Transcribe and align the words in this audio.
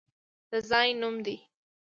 د 0.51 0.51
ځای 0.69 0.89
نوم 0.99 1.15
دی! 1.25 1.37